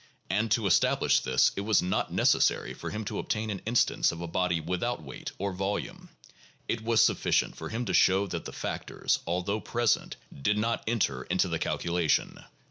And 0.31 0.49
to 0.53 0.65
establish 0.65 1.19
this 1.19 1.51
it 1.55 1.61
was 1.61 1.83
not 1.83 2.11
necessary 2.11 2.73
for 2.73 2.89
him 2.89 3.05
to 3.05 3.19
obtain 3.19 3.51
an 3.51 3.61
instance 3.67 4.11
of 4.11 4.19
a 4.19 4.25
body 4.27 4.59
without 4.59 5.03
weight 5.03 5.31
or 5.37 5.53
volume; 5.53 6.09
it 6.67 6.81
was 6.81 7.01
sufficient 7.01 7.55
for 7.55 7.69
him 7.69 7.85
to 7.85 7.93
show 7.93 8.25
that 8.25 8.45
the 8.45 8.51
factors, 8.51 9.19
although 9.27 9.59
present, 9.61 10.15
did 10.35 10.57
not 10.57 10.83
enter 10.87 11.21
into 11.25 11.47
the 11.47 11.59
calculation" 11.59 12.33
(p. 12.39 12.43